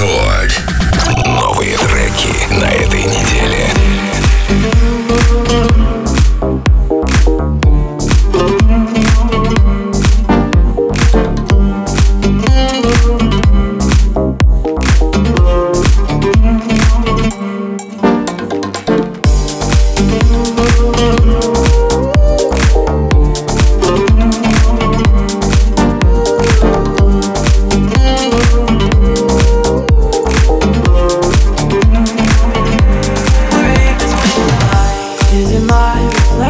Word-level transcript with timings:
Record. 0.00 0.69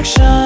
action 0.00 0.40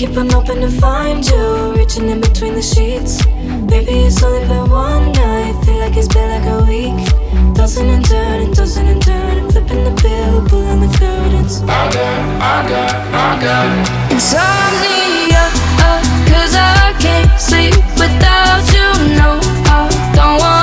keep 0.00 0.16
on 0.16 0.30
hoping 0.30 0.62
to 0.62 0.70
find 0.80 1.26
you, 1.26 1.74
reaching 1.76 2.08
in 2.08 2.22
between 2.22 2.54
the 2.54 2.62
sheets. 2.62 3.22
Maybe 3.68 3.92
it's 4.08 4.22
only 4.22 4.40
been 4.48 4.70
one 4.70 5.12
night, 5.12 5.52
feel 5.62 5.76
like 5.76 5.94
it's 5.94 6.08
been 6.08 6.30
like 6.34 6.48
a 6.56 6.64
week. 6.64 7.54
Tossing 7.54 7.90
and 7.90 8.02
turning, 8.02 8.54
tossing 8.54 8.88
and 8.88 9.02
turning, 9.02 9.50
flipping 9.50 9.84
the 9.84 9.94
pillow, 10.00 10.48
pulling 10.48 10.80
the 10.80 10.90
curtains. 10.96 11.60
I 11.64 11.92
got, 11.92 12.18
I 12.40 12.68
got, 12.70 12.92
I 13.12 13.42
got 13.44 14.10
insomnia, 14.10 15.44
uh, 15.84 16.00
cause 16.32 16.54
I 16.56 16.96
can't 16.98 17.38
sleep 17.38 17.76
without 18.00 18.64
you. 18.72 18.88
No, 19.20 19.38
I 19.68 20.12
don't 20.16 20.40
want 20.40 20.59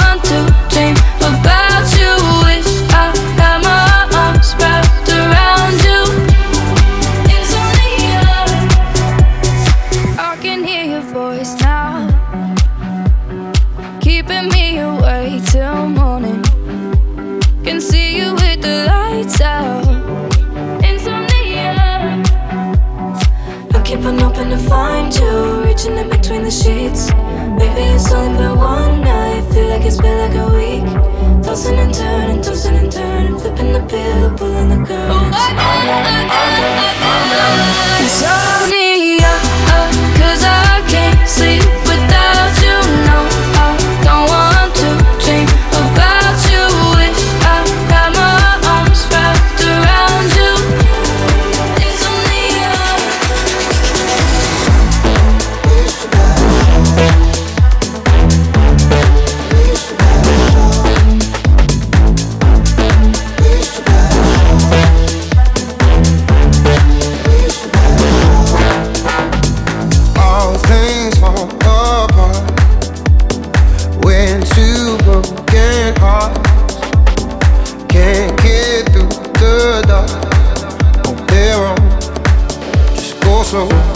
your 11.48 11.60
now, 11.60 12.08
keeping 14.02 14.50
me 14.50 14.80
awake 14.80 15.44
till 15.46 15.88
morning. 15.88 16.42
Can 17.64 17.80
see 17.80 18.18
you 18.18 18.34
with 18.34 18.62
the 18.62 18.86
lights 18.88 19.40
out. 19.42 19.86
Insomnia, 20.84 22.24
I 23.74 23.82
keep 23.86 24.00
on 24.00 24.18
hoping 24.18 24.50
to 24.50 24.58
find 24.58 25.14
you, 25.16 25.64
reaching 25.64 25.98
in 25.98 26.10
between 26.10 26.44
the 26.44 26.52
sheets. 26.52 27.12
Maybe 27.60 27.82
it's 27.96 28.12
only 28.12 28.38
been 28.38 28.58
one 28.58 29.02
night, 29.02 29.44
feel 29.54 29.68
like 29.68 29.86
it's 29.86 29.98
been 30.02 30.18
like 30.18 30.36
a 30.36 30.48
week. 30.56 30.86
Tossing 31.44 31.78
and 31.78 31.94
turning, 31.94 32.42
tossing 32.42 32.76
and 32.76 32.92
turning, 32.92 33.38
flipping 33.38 33.74
the 33.74 33.82
pillow, 33.88 34.36
pulling 34.36 34.70
the 34.70 34.78
curtains. 34.86 35.14
Oh, 35.14 35.48
Insomnia, 38.00 38.47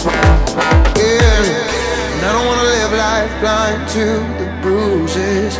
yeah. 0.05 1.71
And 2.13 2.25
I 2.25 2.31
don't 2.33 2.45
wanna 2.45 2.63
live 2.63 2.91
life 2.93 3.33
blind 3.41 3.87
to 3.89 4.05
the 4.41 4.49
bruises. 4.61 5.57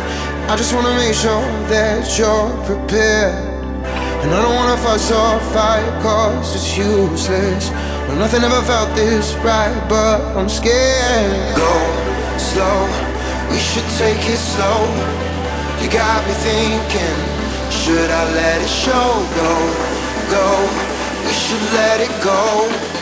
I 0.50 0.56
just 0.56 0.74
wanna 0.74 0.94
make 0.96 1.14
sure 1.14 1.42
that 1.68 2.18
you're 2.18 2.50
prepared. 2.64 3.52
And 4.22 4.30
I 4.32 4.40
don't 4.40 4.54
wanna 4.54 4.76
fuss 4.76 5.10
or 5.10 5.40
fight 5.50 5.82
cause 6.00 6.54
it's 6.54 6.78
useless 6.78 7.70
No, 8.06 8.14
nothing 8.14 8.44
ever 8.44 8.62
felt 8.62 8.94
this 8.94 9.34
right, 9.42 9.74
but 9.88 10.22
I'm 10.38 10.48
scared 10.48 11.56
Go 11.56 11.74
slow, 12.38 12.86
we 13.50 13.58
should 13.58 13.88
take 13.98 14.22
it 14.22 14.38
slow 14.38 14.86
You 15.82 15.90
got 15.90 16.22
me 16.24 16.34
thinking, 16.46 17.18
should 17.74 18.10
I 18.10 18.22
let 18.32 18.62
it 18.62 18.70
show? 18.70 19.10
Go, 19.34 19.52
go, 20.30 20.46
we 21.26 21.32
should 21.34 21.64
let 21.74 22.00
it 22.00 22.14
go 22.22 23.01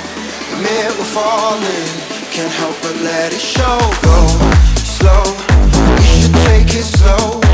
Admit 0.60 0.98
we're 0.98 1.04
falling, 1.04 1.88
can't 2.32 2.52
help 2.52 2.76
but 2.82 2.94
let 3.00 3.32
it 3.32 3.40
show. 3.40 3.78
Go. 4.02 4.28
Slow, 4.76 5.22
we 5.96 6.02
should 6.02 6.34
take 6.44 6.68
it 6.76 6.84
slow 6.84 7.49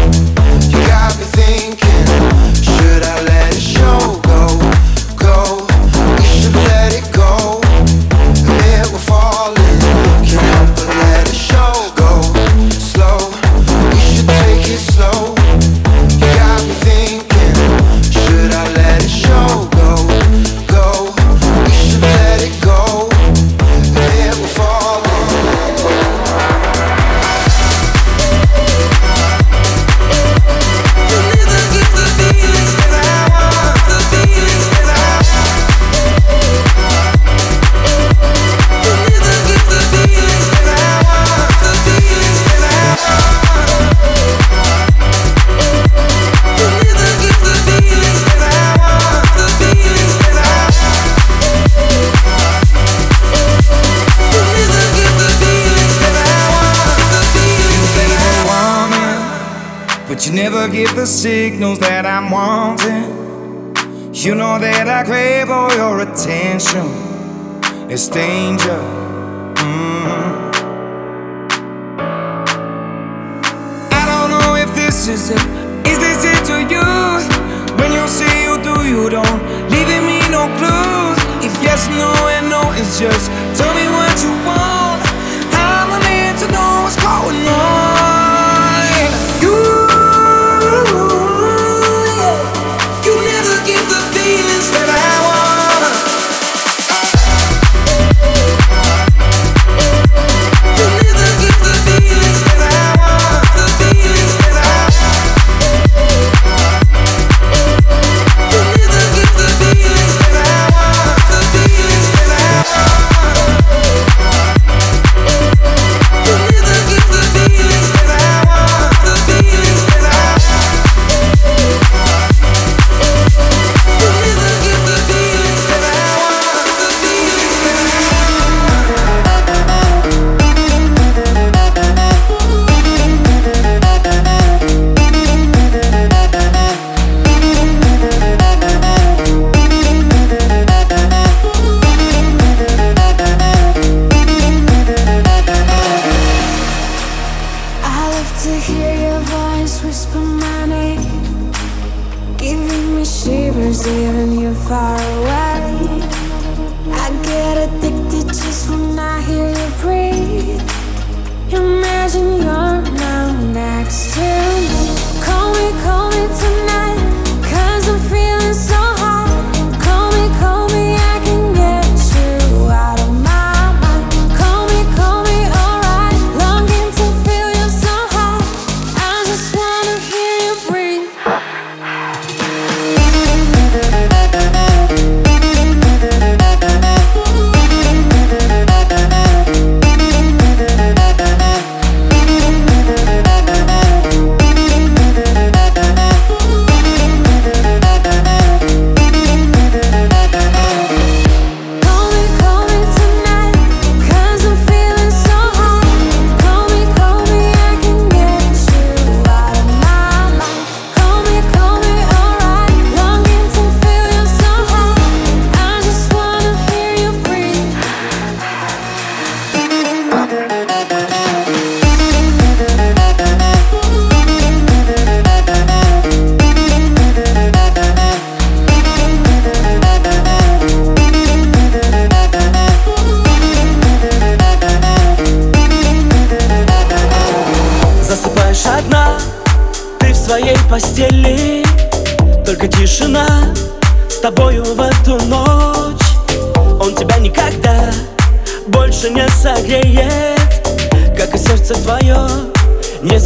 signals 61.26 61.80
that 61.80 62.06
I'm 62.06 62.30
wanting. 62.30 63.02
You 64.14 64.36
know 64.36 64.60
that 64.62 64.86
I 64.86 65.02
crave 65.02 65.50
all 65.50 65.72
your 65.74 65.96
attention. 66.06 66.86
It's 67.90 68.06
danger. 68.06 68.78
Mm. 69.58 70.22
I 74.00 74.02
don't 74.10 74.30
know 74.34 74.54
if 74.54 74.70
this 74.78 75.08
is 75.08 75.34
it. 75.34 75.42
Is 75.90 75.98
this 75.98 76.22
it 76.30 76.40
to 76.50 76.56
you? 76.74 76.86
When 77.74 77.90
you 77.90 78.06
say 78.06 78.30
you 78.46 78.54
do, 78.62 78.76
you 78.86 79.10
don't. 79.10 79.40
Leaving 79.74 80.06
me 80.06 80.22
no 80.30 80.46
clues. 80.62 81.18
If 81.42 81.54
yes, 81.58 81.90
no, 81.98 82.14
and 82.38 82.46
no, 82.54 82.62
it's 82.78 83.00
just 83.02 83.26
tell 83.58 83.74
me 83.74 83.86
what 83.98 84.14
you 84.22 84.30
want. 84.46 85.02
I'm 85.58 85.90
the 85.90 86.00
man 86.06 86.38
to 86.38 86.46
know 86.54 86.70
what's 86.86 86.94
going 87.02 87.42
on. 87.50 87.85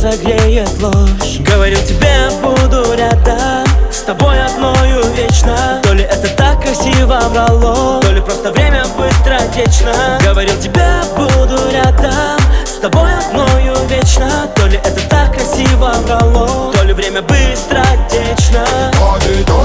Согреет 0.00 0.70
ложь. 0.80 1.40
Говорю 1.40 1.76
тебе, 1.86 2.30
буду 2.42 2.94
рядом 2.94 3.66
С 3.90 4.00
тобой 4.00 4.42
одною 4.42 5.04
вечно. 5.14 5.80
То 5.82 5.92
ли 5.92 6.04
это 6.04 6.26
так 6.36 6.62
красиво 6.62 7.20
врало 7.30 8.00
То 8.00 8.10
ли 8.10 8.20
просто 8.22 8.50
время 8.50 8.84
быстро 8.96 9.38
течно 9.54 10.18
Говорил 10.24 10.56
тебе, 10.58 10.86
буду 11.16 11.58
рядом 11.70 12.38
С 12.64 12.80
тобой 12.80 13.10
одною 13.12 13.74
вечно. 13.88 14.48
То 14.56 14.66
ли 14.68 14.78
это 14.78 15.06
так 15.10 15.34
красиво 15.34 15.92
врало 16.06 16.72
То 16.72 16.82
ли 16.82 16.94
время 16.94 17.20
быстро 17.20 17.84
течно 18.08 18.64
А 18.98 19.14
он 19.14 19.20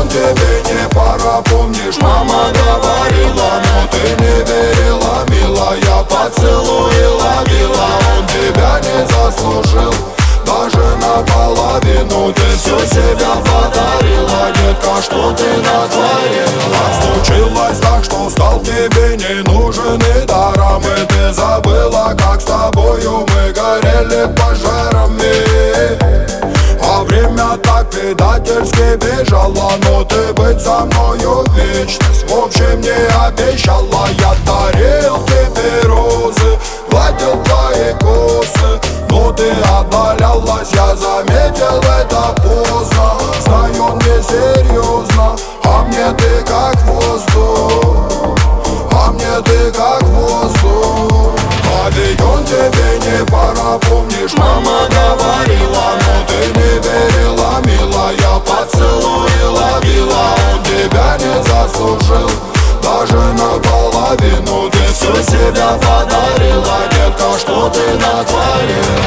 тебе 0.10 0.34
не 0.70 0.94
пора, 0.94 1.42
помнишь, 1.44 1.98
мама 2.01 2.48
говорила 2.51 3.62
Но 3.63 3.88
ты 3.89 4.22
не 4.22 4.44
верила, 4.44 5.25
милая, 5.30 6.04
поцелуй 6.04 6.96
заслужил, 9.36 9.94
даже 10.46 10.96
наполовину 10.98 12.34
Ты 12.34 12.58
все 12.58 12.80
себя 12.88 13.36
подарила, 13.44 14.52
детка, 14.54 15.02
что 15.02 15.32
ты 15.34 15.48
натворила? 15.58 16.86
Случилось 17.02 17.80
так, 17.82 18.04
что 18.04 18.30
стал 18.30 18.60
тебе 18.62 19.18
не 19.18 19.44
нужен 19.52 20.00
и 20.00 20.25
даром. 20.25 20.82
И 20.82 21.06
ты 21.06 21.34
забыла, 21.34 22.16
как 22.18 22.42
с 22.42 22.46
тобою 22.46 23.25
мы 23.28 23.52
горели 23.52 24.28
пожарами. 24.36 26.16
А 26.88 27.04
время 27.04 27.58
так 27.64 27.90
предательски 27.90 28.96
бежало 28.98 29.72
Но 29.84 30.04
ты 30.04 30.34
быть 30.34 30.62
со 30.62 30.86
мною 30.86 31.44
вечность 31.56 32.30
В 32.30 32.46
общем 32.46 32.80
не 32.82 33.08
обещала. 33.25 34.08
Я 34.20 34.36
дарил 34.46 35.18
тебе 35.25 35.88
розы 35.88 36.60
Гладил 36.90 37.44
твои 37.44 37.94
косы 38.00 38.65
ты 39.36 39.51
отдалялась 39.51 40.72
Я 40.74 40.96
заметил 40.96 41.80
это 41.80 42.36
поздно. 42.42 43.12
Знаю 43.42 43.96
не 43.98 44.24
серьезно 44.24 45.36
А 45.63 45.84
мне 45.84 46.12
ты 46.18 46.44
как 46.46 46.75
воздух 46.86 48.38
А 48.92 49.12
мне 49.12 49.42
ты 49.44 49.72
как 49.72 50.04
воздух. 50.04 51.34
А 51.68 51.89
ведь 51.92 52.22
он 52.22 52.44
тебе 52.46 53.00
не 53.00 53.25
пора 53.25 53.77
Помнишь, 53.89 54.34
мама 54.38 54.88
говорила 54.89 55.86
Но 56.01 56.25
ты 56.27 56.48
не 56.60 56.80
верила, 56.80 57.62
милая 57.63 58.39
Поцелуй 58.39 59.30
ловила. 59.44 60.36
Он 60.54 60.63
тебя 60.63 61.18
не 61.20 61.44
заслужил 61.44 62.30
даже 62.82 63.18
наполовину 63.34 64.70
Ты 64.70 64.94
все 64.94 65.13
себя 65.24 65.77
подарила, 65.82 66.77
детка, 66.92 67.39
что 67.39 67.70
ты 67.70 67.98
натворила 67.98 69.05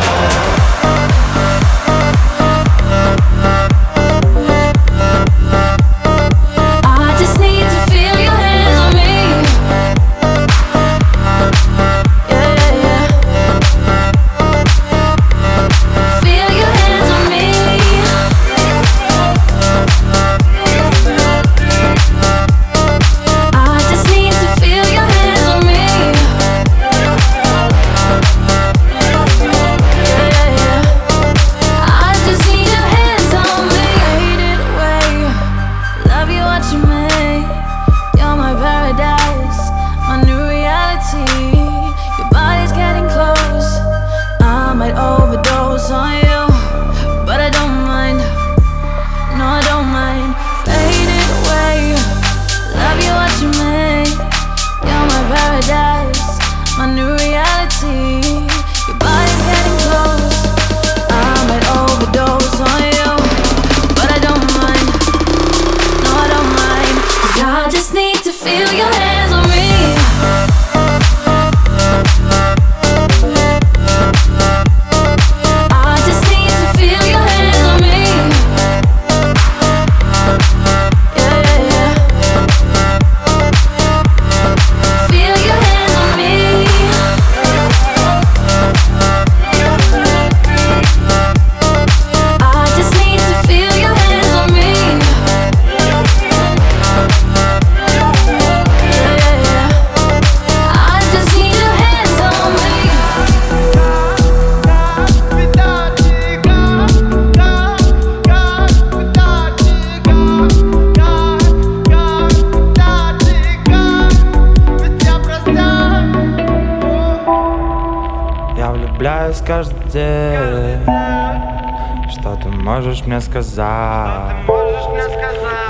сказать? 123.43 124.45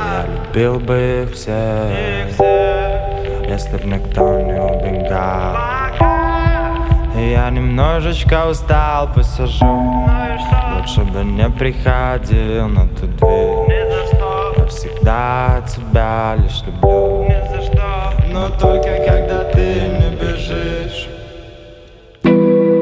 Я 0.07 0.25
любил 0.27 0.81
бы 0.81 1.25
их 1.25 1.35
всех 1.35 2.39
Если 3.49 3.77
б 3.77 3.85
никто 3.85 4.41
не 4.41 4.61
убегал. 4.61 5.57
Я 7.17 7.51
немножечко 7.51 8.47
устал, 8.49 9.09
посажу 9.13 10.07
Лучше 10.77 11.01
бы 11.01 11.25
не 11.25 11.49
приходил 11.51 12.69
на 12.69 12.89
ту 12.89 13.07
дверь. 13.07 13.79
Я 14.57 14.67
всегда 14.67 15.63
тебя 15.67 16.37
лишь 16.37 16.63
люблю. 16.65 17.29
Но 18.33 18.49
только 18.51 19.05
когда 19.07 19.45
ты 19.45 19.81
не 19.81 20.15
бежишь 20.17 21.08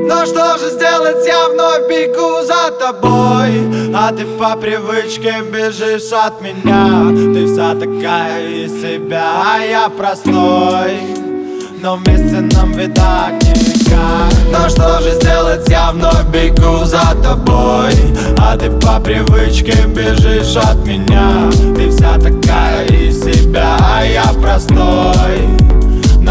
Но 0.08 0.24
что 0.24 0.56
же 0.56 0.70
сделать, 0.70 1.26
я 1.26 1.48
вновь 1.48 1.88
бегу 1.88 2.40
за 2.46 2.70
тобой. 2.78 3.92
А 3.92 4.12
ты 4.12 4.24
по 4.38 4.56
привычке 4.56 5.42
бежишь 5.52 6.12
от 6.12 6.40
меня. 6.40 7.10
Ты 7.10 7.52
вся 7.52 7.74
такая 7.74 8.46
из 8.46 8.70
себя, 8.80 9.32
а 9.44 9.58
я 9.58 9.88
простой. 9.88 11.00
Но 11.82 11.96
вместе 11.96 12.40
нам 12.54 12.72
так 12.94 13.34
никак 13.42 14.32
Но 14.52 14.68
что 14.68 15.00
же 15.00 15.10
сделать, 15.14 15.68
я 15.68 15.90
вновь 15.90 16.26
бегу 16.32 16.84
за 16.84 17.02
тобой. 17.20 17.92
А 18.38 18.56
ты 18.56 18.70
по 18.70 19.00
привычке 19.00 19.74
бежишь 19.88 20.54
от 20.54 20.86
меня. 20.86 21.50
Ты 21.74 21.90
вся 21.90 22.16
такая 22.16 22.86
из 22.86 23.24
себя, 23.24 23.76
а 23.80 24.04
я 24.04 24.26
простой 24.40 25.65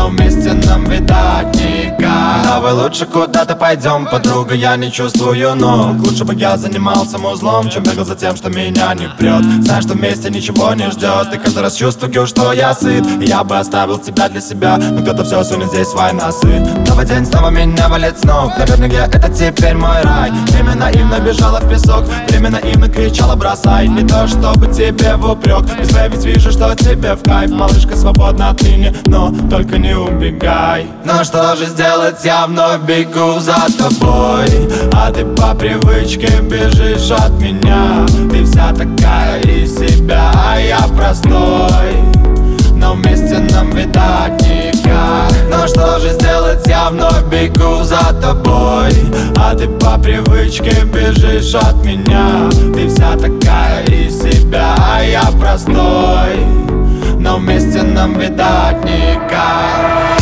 вместе 0.08 0.54
нам 0.54 0.86
видать 0.86 1.56
никак 1.56 2.44
Давай 2.44 2.74
лучше 2.74 3.06
куда-то 3.06 3.56
пойдем, 3.56 4.06
подруга, 4.06 4.56
я 4.56 4.76
не 4.78 4.92
чувствую 4.92 5.56
ног. 5.56 5.98
Лучше 6.00 6.24
бы 6.24 6.34
я 6.36 6.58
занимался 6.58 7.18
музлом, 7.18 7.70
чем 7.70 7.84
бегал 7.84 8.06
за 8.06 8.16
тем, 8.16 8.36
что 8.36 8.50
меня 8.50 8.94
не 8.94 9.08
прет. 9.08 9.44
Знаешь, 9.64 9.84
что 9.84 9.94
вместе 9.94 10.30
ничего 10.30 10.74
не 10.74 10.90
ждет. 10.92 11.34
И 11.34 11.38
каждый 11.38 11.64
раз 11.64 11.76
чувствую, 11.76 12.26
что 12.28 12.54
я 12.54 12.74
сыт. 12.74 13.06
Я 13.20 13.44
бы 13.44 13.58
оставил 13.58 13.98
тебя 13.98 14.30
для 14.30 14.42
себя. 14.42 14.78
Но 14.78 15.02
кто-то 15.02 15.24
все 15.24 15.44
сунет 15.44 15.70
здесь 15.70 15.88
свои 15.88 16.14
носы 16.14 16.60
Новый 16.88 17.06
день 17.06 17.26
снова 17.26 17.50
меня 17.50 17.90
валит 17.90 18.20
с 18.20 18.24
ног. 18.24 18.58
Наверное, 18.58 19.08
это 19.08 19.30
теперь 19.30 19.76
мой 19.76 20.02
рай? 20.02 20.32
Время 20.48 20.76
наивно 20.76 21.20
бежала 21.20 21.60
в 21.60 21.70
песок. 21.70 22.06
Время 22.30 22.52
наивно 22.52 22.88
кричала 22.88 23.36
бросай. 23.36 23.88
Не 23.88 24.08
то, 24.08 24.28
чтобы 24.28 24.68
тебе 24.68 25.16
в 25.16 25.30
упрек. 25.30 25.66
Без 25.80 25.92
ведь 25.92 26.26
вижу, 26.26 26.52
что 26.52 26.76
тебе 26.76 27.16
в 27.16 27.24
кайф. 27.24 27.52
Малышка 27.52 27.96
свободна 27.98 28.50
отныне, 28.50 28.94
но 29.08 29.34
только 29.50 29.78
не 29.78 29.95
убегай. 29.96 30.88
Ну 31.04 31.24
что 31.24 31.56
же 31.56 31.66
сделать, 31.66 32.24
я 32.24 32.46
вновь 32.48 32.82
бегу 32.82 33.40
за 33.40 33.56
тобой. 33.78 34.48
А 34.94 35.12
ты 35.12 35.26
по 35.26 35.56
привычке 35.56 36.30
бежишь 36.42 37.12
от 37.12 37.32
меня. 37.40 38.06
Ты 38.32 38.46
вся 38.46 38.74
такая 38.74 39.42
из 39.42 39.76
себя, 39.78 40.32
а 40.34 40.60
я 40.60 40.80
простой. 40.96 41.96
Но 42.76 42.94
вместе 42.94 43.40
нам 43.40 43.72
видать 43.72 44.42
никак. 44.42 45.32
Но 45.50 45.68
что 45.68 46.00
же 46.00 46.10
сделать, 46.10 46.66
я 46.68 46.90
вновь 46.90 47.24
бегу 47.32 47.84
за 47.84 48.14
тобой. 48.22 48.92
А 49.38 49.56
ты 49.56 49.68
по 49.68 49.98
привычке 49.98 50.84
бежишь 50.86 51.56
от 51.56 51.76
меня. 51.86 52.50
Ты 52.74 52.88
вся 52.90 53.16
такая 53.16 53.86
из 53.86 54.22
себя, 54.22 54.76
а 54.78 55.02
я 55.02 55.24
простой 55.40 56.65
Но 57.26 57.38
вместе 57.38 57.82
нам 57.82 58.14
видать 58.20 58.84
никак 58.84 60.15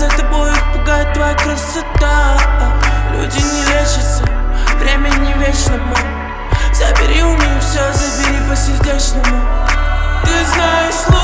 за 0.00 0.08
тобой, 0.08 0.50
их 0.50 0.72
пугает 0.72 1.12
твоя 1.12 1.34
красота. 1.34 2.38
Люди 3.12 3.36
не 3.36 3.64
лечатся, 3.64 4.24
время 4.78 5.10
не 5.10 5.34
вечно, 5.34 5.76
мам 5.76 6.32
Забери 6.72 7.22
у 7.22 7.34
них 7.34 7.60
все, 7.60 7.80
забери 7.92 8.38
по-сердечному 8.48 9.44
Ты 10.24 10.30
знаешь 10.54 11.19